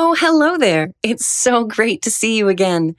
[0.00, 0.92] Oh, hello there.
[1.02, 2.94] It's so great to see you again.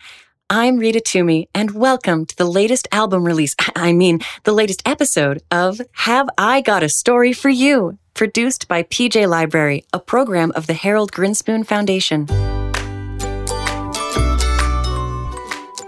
[0.50, 3.56] I'm Rita Toomey, and welcome to the latest album release.
[3.78, 8.84] I mean, the latest episode of Have I Got a Story for You, produced by
[8.84, 12.26] PJ Library, a program of the Harold Grinspoon Foundation.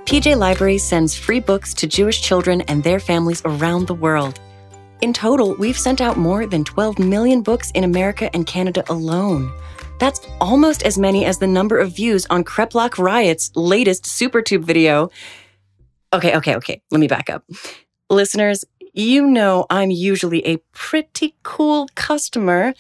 [0.06, 4.40] PJ Library sends free books to Jewish children and their families around the world.
[5.02, 9.52] In total, we've sent out more than 12 million books in America and Canada alone.
[10.02, 15.12] That's almost as many as the number of views on Kreplach Riot's latest SuperTube video.
[16.12, 17.44] Okay, okay, okay, let me back up.
[18.10, 22.74] Listeners, you know I'm usually a pretty cool customer.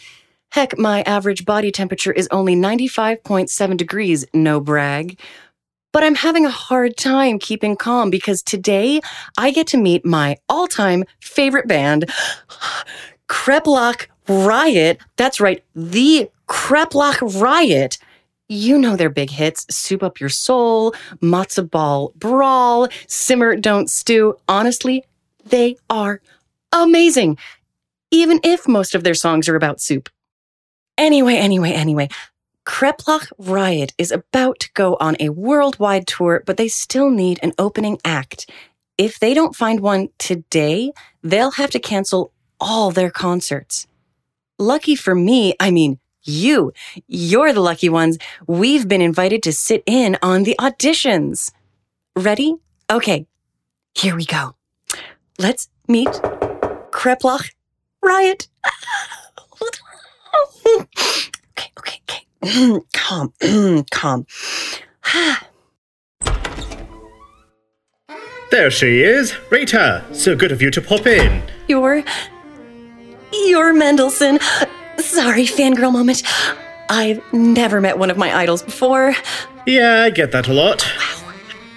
[0.51, 5.19] Heck, my average body temperature is only 95.7 degrees, no brag.
[5.93, 8.99] But I'm having a hard time keeping calm because today
[9.37, 12.09] I get to meet my all time favorite band,
[13.29, 14.97] Kreplach Riot.
[15.17, 17.97] That's right, the Kreplach Riot.
[18.49, 24.35] You know their big hits Soup Up Your Soul, Matzo Ball Brawl, Simmer Don't Stew.
[24.49, 25.05] Honestly,
[25.45, 26.19] they are
[26.73, 27.37] amazing,
[28.11, 30.09] even if most of their songs are about soup.
[30.97, 32.09] Anyway, anyway, anyway,
[32.65, 37.53] Kreplach Riot is about to go on a worldwide tour, but they still need an
[37.57, 38.49] opening act.
[38.97, 40.91] If they don't find one today,
[41.23, 43.87] they'll have to cancel all their concerts.
[44.59, 46.71] Lucky for me, I mean, you,
[47.07, 48.17] you're the lucky ones.
[48.47, 51.51] We've been invited to sit in on the auditions.
[52.15, 52.55] Ready?
[52.91, 53.25] Okay,
[53.95, 54.55] here we go.
[55.39, 56.09] Let's meet
[56.91, 57.51] Kreplach
[58.03, 58.47] Riot.
[60.67, 62.01] okay, okay,
[62.43, 62.79] okay.
[62.93, 63.33] calm,
[63.91, 64.25] calm.
[68.51, 70.03] There she is, Rita.
[70.11, 71.41] So good of you to pop in.
[71.69, 72.03] You're.
[73.31, 74.39] You're Mendelssohn.
[74.97, 76.23] Sorry, fangirl moment.
[76.89, 79.13] I've never met one of my idols before.
[79.65, 80.85] Yeah, I get that a lot.
[80.97, 81.17] Wow.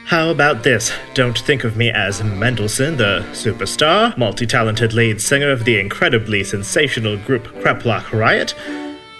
[0.07, 0.93] How about this?
[1.15, 6.45] Don't think of me as Mendelssohn, the superstar, multi talented lead singer of the incredibly
[6.45, 8.55] sensational group Kreplach Riot.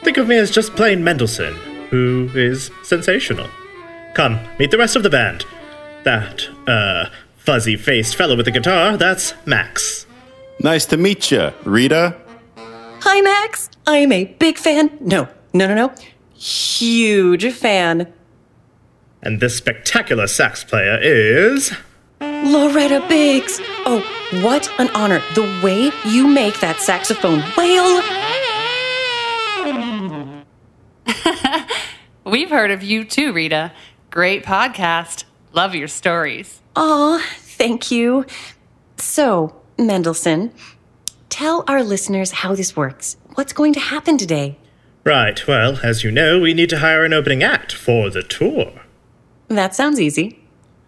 [0.03, 1.54] Think of me as just plain Mendelssohn,
[1.88, 3.49] who is sensational.
[4.15, 5.47] Come, meet the rest of the band.
[6.04, 10.06] That, uh, fuzzy faced fellow with the guitar, that's Max.
[10.60, 12.15] Nice to meet you, Rita.
[13.06, 13.69] Hi, Max.
[13.87, 14.97] I am a big fan.
[14.98, 15.94] No, no, no, no.
[16.34, 18.10] Huge fan.
[19.22, 21.72] And this spectacular sax player is.
[22.22, 23.60] Loretta Biggs.
[23.84, 24.03] Oh,
[24.42, 25.22] what an honor.
[25.34, 28.00] The way you make that saxophone wail.
[32.25, 33.72] We've heard of you too, Rita.
[34.10, 35.25] Great podcast.
[35.53, 36.62] Love your stories.
[36.76, 38.25] Aw, thank you.
[38.97, 40.53] So, Mendelssohn,
[41.34, 43.17] tell our listeners how this works.
[43.34, 44.56] What's going to happen today?
[45.03, 48.83] Right, well, as you know, we need to hire an opening act for the tour.
[49.49, 50.39] That sounds easy.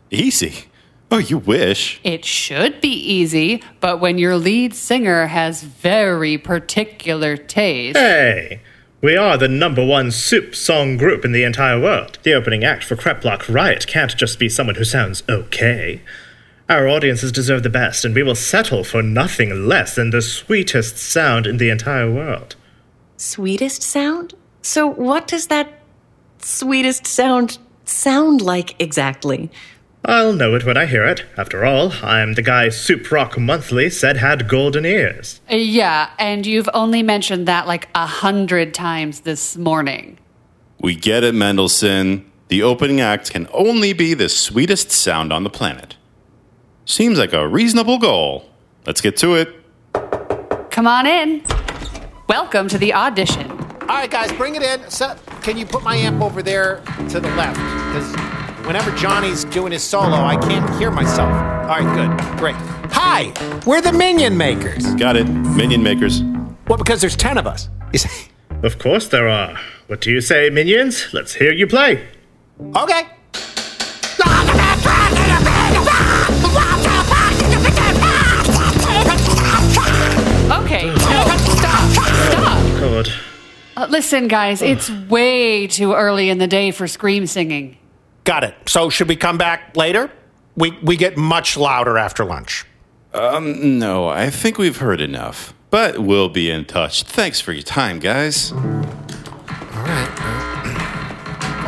[0.08, 0.66] Easy.
[1.10, 2.00] Oh, you wish.
[2.04, 7.98] It should be easy, but when your lead singer has very particular taste.
[7.98, 8.60] Hey!
[9.02, 12.20] We are the number one soup song group in the entire world.
[12.22, 16.02] The opening act for Kreplach Riot can't just be someone who sounds okay.
[16.68, 20.98] Our audiences deserve the best, and we will settle for nothing less than the sweetest
[20.98, 22.56] sound in the entire world.
[23.16, 24.34] Sweetest sound?
[24.62, 25.80] So, what does that
[26.40, 29.48] sweetest sound sound like exactly?
[30.04, 31.24] I'll know it when I hear it.
[31.36, 35.40] After all, I'm the guy Soup Rock Monthly said had golden ears.
[35.48, 40.18] Yeah, and you've only mentioned that like a hundred times this morning.
[40.80, 42.28] We get it, Mendelssohn.
[42.48, 45.96] The opening act can only be the sweetest sound on the planet.
[46.88, 48.48] Seems like a reasonable goal.
[48.86, 49.52] Let's get to it.
[50.70, 51.42] Come on in.
[52.28, 53.50] Welcome to the audition.
[53.50, 54.88] All right, guys, bring it in.
[54.88, 57.56] So, can you put my amp over there to the left?
[57.56, 61.32] Because whenever Johnny's doing his solo, I can't hear myself.
[61.32, 62.54] All right, good, great.
[62.92, 63.32] Hi,
[63.66, 64.86] we're the Minion Makers.
[64.94, 65.24] Got it.
[65.24, 66.22] Minion makers.
[66.68, 67.68] Well, because there's ten of us.
[67.92, 68.28] You see?
[68.62, 69.58] Of course there are.
[69.88, 71.12] What do you say, minions?
[71.12, 72.06] Let's hear you play.
[72.76, 72.82] Okay.
[72.82, 73.02] Okay,
[83.76, 87.76] Uh, listen, guys, it's way too early in the day for scream singing.
[88.24, 88.54] Got it.
[88.66, 90.10] So, should we come back later?
[90.56, 92.64] We we get much louder after lunch.
[93.12, 95.52] Um, no, I think we've heard enough.
[95.70, 97.02] But we'll be in touch.
[97.02, 98.52] Thanks for your time, guys.
[98.52, 100.08] All right.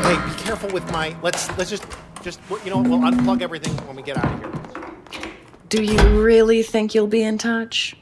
[0.03, 1.15] Hey, be careful with my.
[1.23, 1.85] Let's let's just
[2.23, 5.31] just you know we'll unplug everything when we get out of here.
[5.69, 7.95] Do you really think you'll be in touch?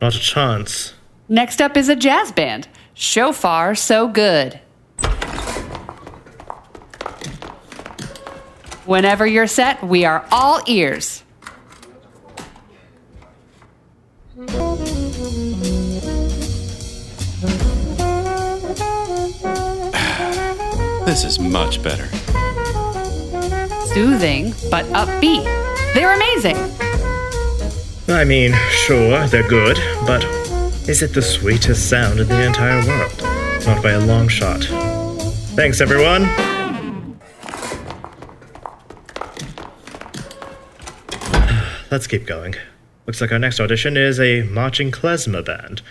[0.00, 0.94] Not a chance.
[1.32, 2.66] Next up is a jazz band.
[2.96, 4.58] So far, so good.
[8.84, 11.22] Whenever you're set, we are all ears.
[21.06, 22.06] This is much better.
[23.94, 25.44] Soothing, but upbeat.
[25.94, 26.56] They're amazing.
[28.08, 30.39] I mean, sure, they're good, but
[30.88, 33.12] is it the sweetest sound in the entire world?
[33.66, 34.64] Not by a long shot.
[35.54, 36.22] Thanks, everyone.
[41.90, 42.54] Let's keep going.
[43.06, 45.82] Looks like our next audition is a marching klezmer band.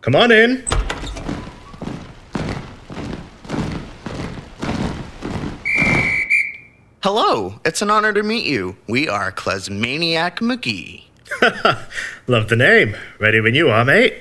[0.00, 0.64] Come on in.
[7.02, 8.76] Hello, it's an honor to meet you.
[8.88, 11.04] We are Klezmaniac McGee.
[12.26, 12.96] Love the name.
[13.20, 14.14] Ready when you are, mate.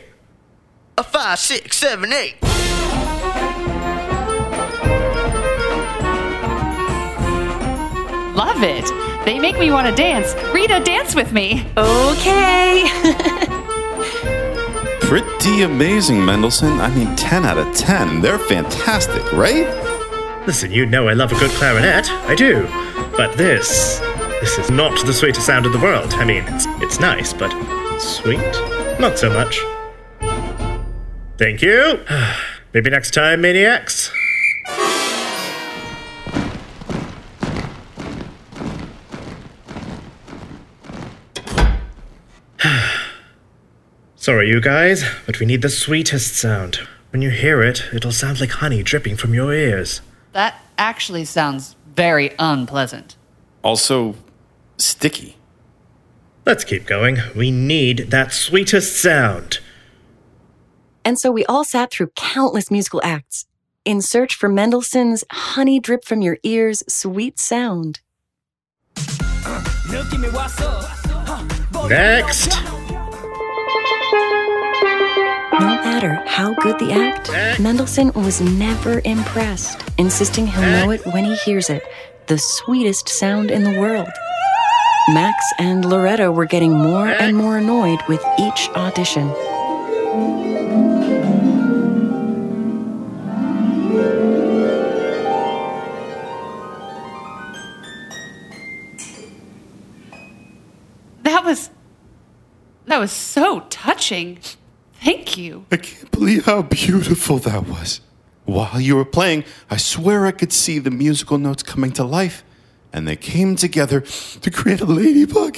[0.98, 2.36] A five, six, seven, eight.
[8.34, 8.86] Love it.
[9.26, 10.34] They make me want to dance.
[10.54, 11.66] Rita, dance with me.
[11.76, 12.86] Okay.
[15.02, 16.80] Pretty amazing, Mendelssohn.
[16.80, 18.22] I mean, 10 out of 10.
[18.22, 19.68] They're fantastic, right?
[20.48, 22.10] Listen, you know I love a good clarinet.
[22.10, 22.66] I do.
[23.18, 24.00] But this.
[24.40, 26.14] This is not the sweetest sound in the world.
[26.14, 27.52] I mean, it's, it's nice, but
[28.00, 28.40] sweet?
[28.98, 29.60] Not so much.
[31.38, 32.00] Thank you.
[32.74, 34.12] Maybe next time, maniacs.
[44.16, 46.80] Sorry, you guys, but we need the sweetest sound.
[47.12, 50.02] When you hear it, it'll sound like honey dripping from your ears.
[50.32, 53.16] That actually sounds very unpleasant.
[53.62, 54.16] Also,
[54.78, 55.38] sticky.
[56.46, 57.20] Let's keep going.
[57.36, 59.60] We need that sweetest sound.
[61.06, 63.46] And so we all sat through countless musical acts
[63.86, 68.02] in search for Mendelssohn's honey drip from your ears sweet sound.
[71.88, 72.50] Next.
[75.54, 77.30] No matter how good the act,
[77.60, 81.84] Mendelssohn was never impressed, insisting he'll know it when he hears it,
[82.26, 84.10] the sweetest sound in the world.
[85.10, 89.32] Max and Loretta were getting more and more annoyed with each audition.
[102.96, 104.40] That was so touching.
[105.04, 105.66] Thank you.
[105.70, 108.00] I can't believe how beautiful that was.
[108.46, 112.46] While you were playing, I swear I could see the musical notes coming to life,
[112.94, 115.58] and they came together to create a ladybug.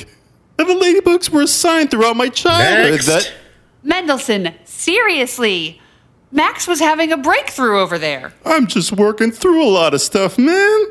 [0.58, 3.06] And the ladybugs were a sign throughout my childhood Next.
[3.06, 3.32] that.
[3.84, 5.80] Mendelssohn, seriously.
[6.32, 8.34] Max was having a breakthrough over there.
[8.46, 10.86] I'm just working through a lot of stuff, man.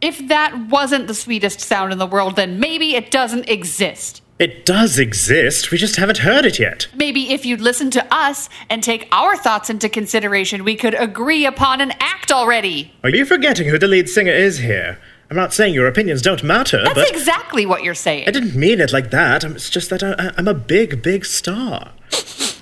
[0.00, 4.21] If that wasn't the sweetest sound in the world, then maybe it doesn't exist.
[4.42, 6.88] It does exist, we just haven't heard it yet.
[6.96, 11.46] Maybe if you'd listen to us and take our thoughts into consideration, we could agree
[11.46, 12.92] upon an act already.
[13.04, 14.98] Are you forgetting who the lead singer is here?
[15.30, 18.26] I'm not saying your opinions don't matter, That's but exactly what you're saying.
[18.26, 19.44] I didn't mean it like that.
[19.44, 21.92] It's just that I, I- I'm a big, big star.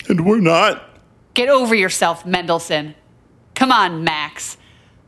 [0.07, 0.87] And we're not.
[1.33, 2.95] Get over yourself, Mendelssohn.
[3.55, 4.59] Come on, Max.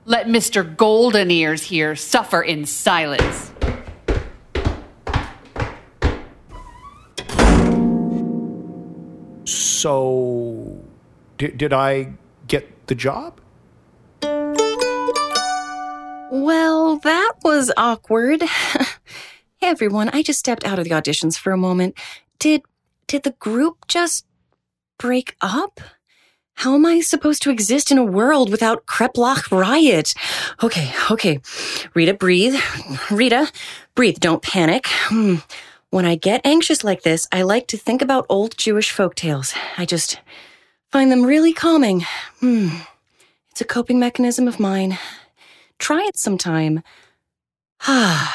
[0.06, 0.74] Let Mr.
[0.74, 3.51] Golden Ears here suffer in silence.
[9.82, 10.78] So,
[11.38, 12.12] did, did I
[12.46, 13.40] get the job?
[16.30, 18.42] Well, that was awkward.
[19.56, 21.98] hey everyone, I just stepped out of the auditions for a moment.
[22.38, 22.62] Did
[23.08, 24.24] did the group just
[25.00, 25.80] break up?
[26.54, 30.14] How am I supposed to exist in a world without Kreplach Riot?
[30.62, 31.40] Okay, okay.
[31.94, 32.54] Rita, breathe.
[33.10, 33.50] Rita,
[33.96, 34.20] breathe.
[34.20, 34.86] Don't panic.
[34.86, 35.38] Hmm.
[35.92, 39.54] When I get anxious like this, I like to think about old Jewish folktales.
[39.76, 40.18] I just
[40.90, 42.06] find them really calming.
[42.40, 42.68] Hmm.
[43.50, 44.98] It's a coping mechanism of mine.
[45.78, 46.82] Try it sometime.
[47.86, 48.34] Ah.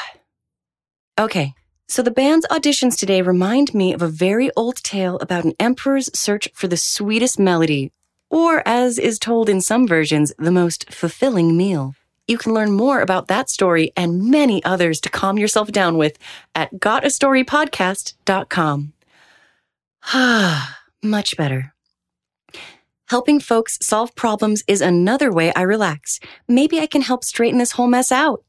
[1.18, 1.54] okay.
[1.88, 6.16] So the band's auditions today remind me of a very old tale about an emperor's
[6.16, 7.90] search for the sweetest melody,
[8.30, 11.96] or as is told in some versions, the most fulfilling meal.
[12.28, 16.18] You can learn more about that story and many others to calm yourself down with
[16.54, 18.92] at gotastorypodcast.com.
[20.04, 21.72] Ah, much better.
[23.08, 26.20] Helping folks solve problems is another way I relax.
[26.46, 28.44] Maybe I can help straighten this whole mess out.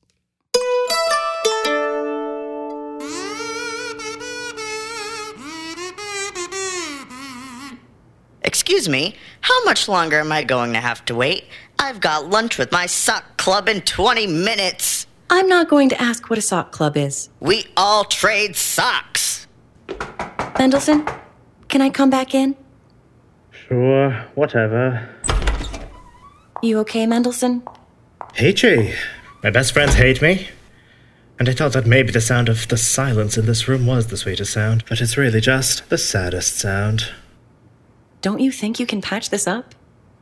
[8.44, 11.46] Excuse me, how much longer am I going to have to wait?
[11.78, 15.08] I've got lunch with my sock club in 20 minutes.
[15.32, 17.32] I'm not going to ask what a sock club is.
[17.40, 19.48] We all trade socks.
[20.60, 21.08] Mendelssohn,
[21.68, 22.56] can I come back in?
[23.50, 25.10] Sure, whatever.
[26.62, 27.64] You okay, Mendelssohn?
[28.34, 28.94] Peachy,
[29.42, 30.48] my best friends hate me.
[31.40, 34.18] And I thought that maybe the sound of the silence in this room was the
[34.18, 37.14] sweetest sound, but it's really just the saddest sound.
[38.22, 39.74] Don't you think you can patch this up?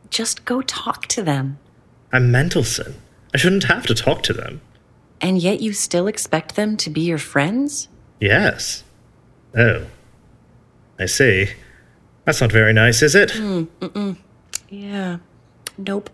[0.09, 1.59] Just go talk to them.
[2.13, 2.95] I'm Mendelssohn.
[3.33, 4.61] I shouldn't have to talk to them.
[5.19, 7.87] And yet you still expect them to be your friends?
[8.19, 8.83] Yes.
[9.55, 9.85] Oh.
[10.99, 11.49] I see.
[12.25, 13.29] That's not very nice, is it?
[13.31, 13.67] Mm.
[13.79, 14.17] Mm.
[14.69, 15.17] Yeah.
[15.77, 16.09] Nope.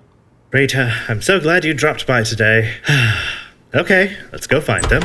[0.51, 2.75] Rita, I'm so glad you dropped by today.
[3.75, 5.01] okay, let's go find them.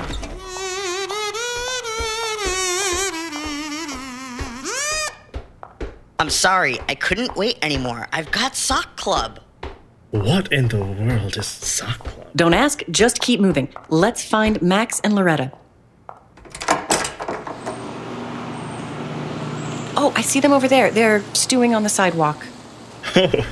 [6.20, 8.08] I'm sorry, I couldn't wait anymore.
[8.12, 9.40] I've got sock club.
[10.10, 12.28] What in the world is Sock Club?
[12.34, 13.68] Don't ask, just keep moving.
[13.90, 15.52] Let's find Max and Loretta.
[20.00, 20.90] Oh, I see them over there.
[20.90, 22.46] They're stewing on the sidewalk.
[23.16, 23.46] Oh,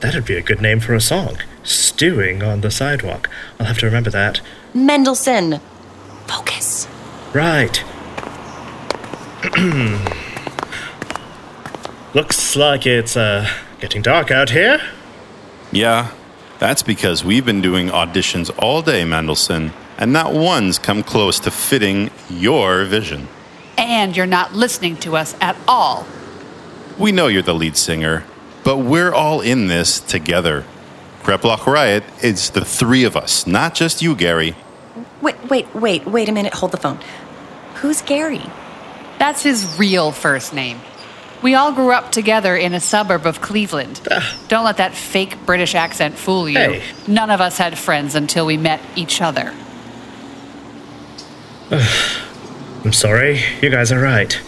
[0.00, 1.38] that'd be a good name for a song.
[1.64, 3.28] Stewing on the sidewalk.
[3.58, 4.40] I'll have to remember that.
[4.72, 5.60] Mendelssohn!
[6.28, 6.86] Focus.
[7.34, 7.82] Right.
[12.14, 13.48] Looks like it's uh
[13.80, 14.80] getting dark out here.
[15.70, 16.12] Yeah,
[16.58, 21.50] that's because we've been doing auditions all day, Mendelssohn, and not one's come close to
[21.50, 23.28] fitting your vision.
[23.76, 26.06] And you're not listening to us at all.
[26.98, 28.24] We know you're the lead singer,
[28.64, 30.64] but we're all in this together.
[31.22, 34.56] Kreplach Riot is the three of us, not just you, Gary.
[35.20, 36.54] Wait, wait, wait, wait a minute.
[36.54, 36.98] Hold the phone.
[37.76, 38.42] Who's Gary?
[39.18, 40.80] That's his real first name.
[41.42, 44.00] We all grew up together in a suburb of Cleveland.
[44.48, 46.58] Don't let that fake British accent fool you.
[46.58, 46.82] Hey.
[47.06, 49.54] None of us had friends until we met each other.
[51.70, 54.40] I'm sorry, you guys are right.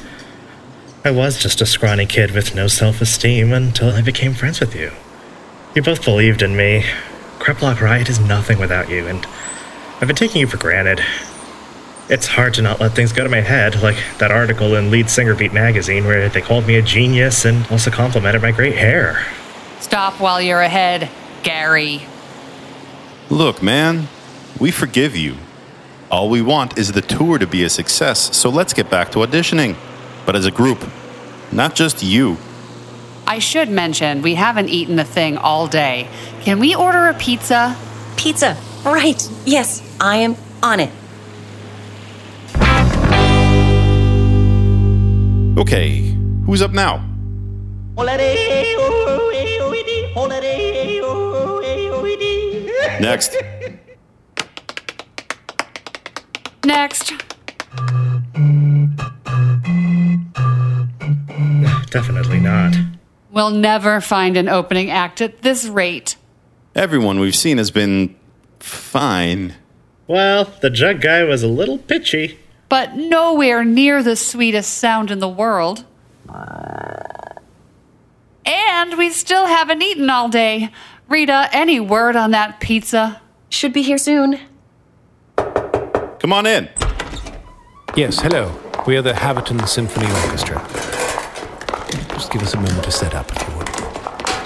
[1.05, 4.75] I was just a scrawny kid with no self esteem until I became friends with
[4.75, 4.93] you.
[5.75, 6.85] You both believed in me.
[7.39, 9.27] Kreplach Riot is nothing without you, and
[10.01, 11.01] I've been taking you for granted.
[12.11, 15.09] It's hard to not let things go to my head, like that article in Lead
[15.09, 19.25] Singer Beat magazine where they called me a genius and also complimented my great hair.
[19.79, 21.09] Stop while you're ahead,
[21.45, 22.03] Gary.
[23.31, 24.09] Look, man,
[24.59, 25.37] we forgive you.
[26.11, 29.19] All we want is the tour to be a success, so let's get back to
[29.19, 29.77] auditioning.
[30.27, 30.85] But as a group,
[31.53, 32.39] not just you.
[33.25, 36.09] I should mention we haven't eaten a thing all day.
[36.41, 37.77] Can we order a pizza?
[38.17, 38.57] Pizza.
[38.85, 39.23] Right.
[39.47, 40.91] Yes, I am on it.
[45.61, 47.07] Okay, who's up now?
[52.99, 53.37] Next.
[56.65, 57.13] Next.
[61.91, 62.75] Definitely not.
[63.31, 66.17] We'll never find an opening act at this rate.
[66.75, 68.17] Everyone we've seen has been
[68.61, 69.57] fine.
[70.07, 72.39] Well, the jug guy was a little pitchy.
[72.71, 75.85] But nowhere near the sweetest sound in the world.
[78.47, 80.71] And we still haven't eaten all day.
[81.09, 83.21] Rita, any word on that pizza?
[83.51, 84.39] Should be here soon.
[85.37, 86.69] Come on in.
[87.97, 88.59] Yes, hello.
[88.87, 90.65] We are the Haverton Symphony Orchestra.
[92.15, 93.69] Just give us a moment to set up, if you would.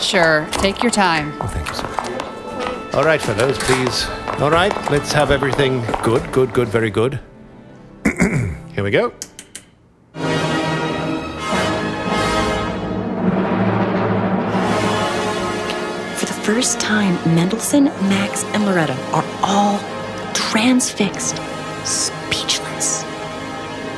[0.00, 1.34] Sure, take your time.
[1.40, 1.86] Oh, thank you, sir.
[2.98, 4.06] All right, fellows, please.
[4.40, 7.20] All right, let's have everything good, good, good, very good.
[8.74, 9.10] Here we go.
[16.18, 19.78] For the first time, Mendelssohn, Max, and Loretta are all
[20.34, 21.36] transfixed,
[21.84, 23.04] speechless.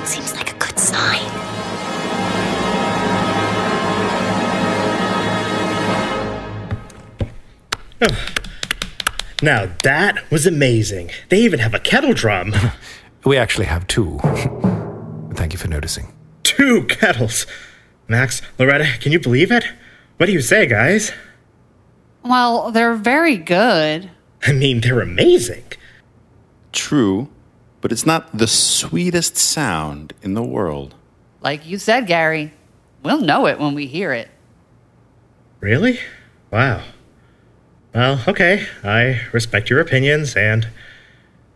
[0.05, 1.25] Seems like a good sign.
[9.41, 11.13] Now that was amazing.
[11.31, 12.55] They even have a kettle drum.
[13.27, 14.21] We actually have two.
[15.35, 16.13] Thank you for noticing.
[16.45, 17.45] Two kettles.
[18.07, 19.65] Max, Loretta, can you believe it?
[20.17, 21.11] What do you say, guys?
[22.23, 24.11] Well, they're very good.
[24.47, 25.65] I mean, they're amazing.
[26.71, 27.29] True,
[27.81, 30.95] but it's not the sweetest sound in the world.
[31.41, 32.53] Like you said, Gary,
[33.03, 34.31] we'll know it when we hear it.
[35.59, 35.99] Really?
[36.53, 36.85] Wow.
[37.93, 38.69] Well, okay.
[38.85, 40.69] I respect your opinions, and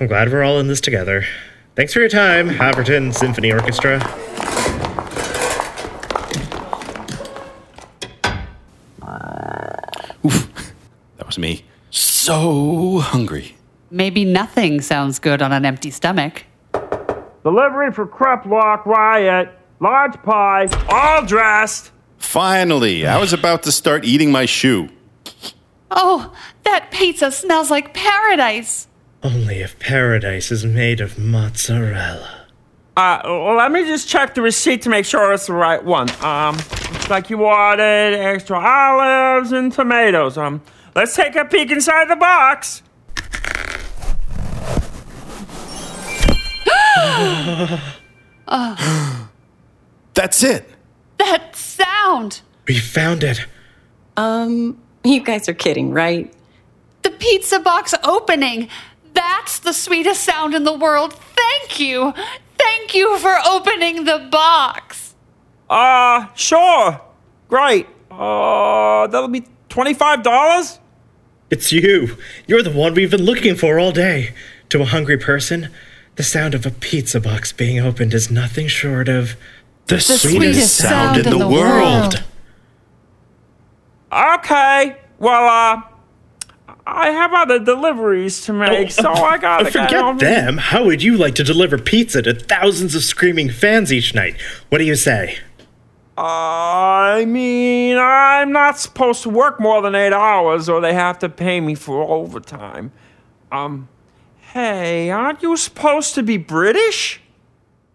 [0.01, 1.25] I'm glad we're all in this together.
[1.81, 3.97] Thanks for your time, Haverton Symphony Orchestra.
[10.23, 10.75] Oof,
[11.17, 11.65] that was me.
[11.89, 13.57] So hungry.
[13.91, 16.45] maybe nothing sounds good on an empty stomach.
[17.45, 19.49] Delivery for Kreplach Riot.
[19.81, 21.93] Large pie, all dressed.
[22.19, 24.91] Finally, I was about to start eating my shoe.
[25.91, 26.35] Oh,
[26.65, 28.87] that pizza smells like paradise.
[29.23, 32.47] Only if paradise is made of mozzarella.
[32.97, 33.21] Uh,
[33.57, 36.11] let me just check the receipt to make sure it's the right one.
[36.23, 40.37] Um, looks like you ordered extra olives and tomatoes.
[40.37, 40.63] Um,
[40.95, 42.83] let's take a peek inside the box.
[50.15, 50.69] That's it.
[51.19, 52.41] That sound.
[52.67, 53.47] We found it.
[54.17, 56.33] Um, you guys are kidding, right?
[57.03, 58.69] The pizza box opening.
[59.41, 61.15] That's the sweetest sound in the world.
[61.15, 62.13] Thank you.
[62.59, 65.15] Thank you for opening the box.
[65.71, 67.01] Uh, sure.
[67.49, 67.87] Great.
[68.11, 70.79] Uh, that'll be $25?
[71.49, 72.19] It's you.
[72.47, 74.35] You're the one we've been looking for all day.
[74.69, 75.71] To a hungry person,
[76.17, 79.37] the sound of a pizza box being opened is nothing short of
[79.87, 82.23] The, sweetest sweetest, sound, in the, world.
[84.13, 84.99] Okay.
[85.19, 85.90] Well, uh,
[86.93, 90.17] I have other deliveries to make, so I gotta get Forget on.
[90.19, 90.59] them.
[90.59, 94.35] How would you like to deliver pizza to thousands of screaming fans each night?
[94.71, 95.39] What do you say?
[96.19, 101.29] I mean, I'm not supposed to work more than eight hours, or they have to
[101.29, 102.93] pay me for overtime.
[103.51, 103.89] Um,
[104.53, 107.21] hey, aren't you supposed to be British?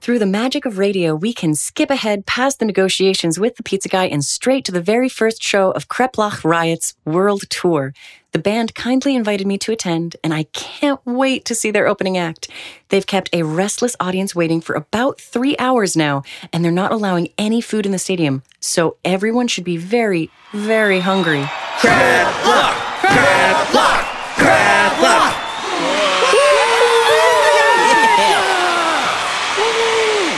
[0.02, 3.90] Through the magic of radio, we can skip ahead past the negotiations with the pizza
[3.90, 7.94] guy and straight to the very first show of Kreplach Riot's world tour.
[8.36, 12.18] The band kindly invited me to attend, and I can't wait to see their opening
[12.18, 12.50] act.
[12.90, 17.30] They've kept a restless audience waiting for about three hours now, and they're not allowing
[17.38, 21.44] any food in the stadium, so everyone should be very, very hungry.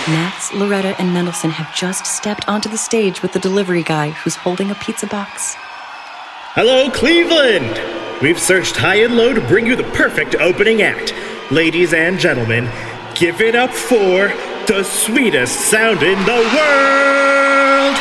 [0.08, 4.36] Max, Loretta, and Mendelssohn have just stepped onto the stage with the delivery guy who's
[4.36, 5.58] holding a pizza box.
[6.60, 7.80] Hello, Cleveland!
[8.20, 11.14] We've searched high and low to bring you the perfect opening act.
[11.52, 12.68] Ladies and gentlemen,
[13.14, 14.30] give it up for
[14.66, 17.94] the sweetest sound in the world!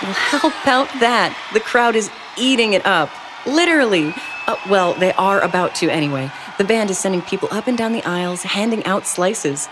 [0.00, 1.36] Well, how about that?
[1.52, 3.10] The crowd is eating it up.
[3.44, 4.14] Literally.
[4.46, 6.30] Uh, well, they are about to anyway.
[6.58, 9.68] The band is sending people up and down the aisles, handing out slices.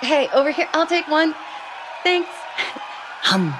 [0.00, 1.34] Hey, over here, I'll take one.
[2.04, 2.30] Thanks.
[3.22, 3.54] Hum.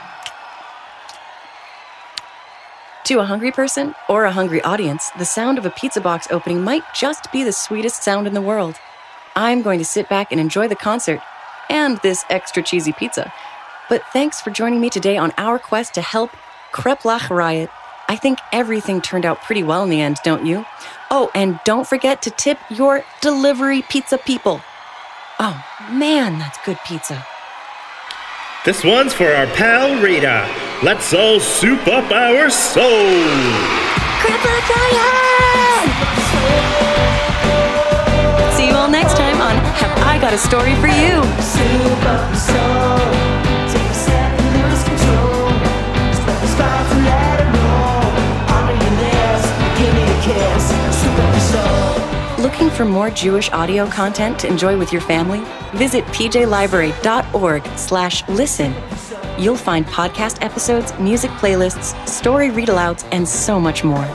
[3.04, 6.62] To a hungry person or a hungry audience, the sound of a pizza box opening
[6.62, 8.76] might just be the sweetest sound in the world.
[9.34, 11.20] I'm going to sit back and enjoy the concert
[11.68, 13.32] and this extra cheesy pizza.
[13.88, 16.30] But thanks for joining me today on our quest to help
[16.72, 17.70] Kreplach Riot.
[18.08, 20.64] I think everything turned out pretty well in the end, don't you?
[21.10, 24.60] Oh, and don't forget to tip your delivery pizza people.
[25.38, 27.26] Oh, man, that's good pizza.
[28.64, 30.46] This one's for our pal Rita.
[30.82, 33.14] Let's all soup up our soul!
[34.20, 35.88] Kreplach Riot!
[38.54, 41.22] See you all next time on Have I Got a Story for You?
[52.48, 55.40] Looking for more Jewish audio content to enjoy with your family?
[55.76, 58.74] Visit pjlibrary.org slash listen.
[59.38, 64.06] You'll find podcast episodes, music playlists, story read-alouds, and so much more.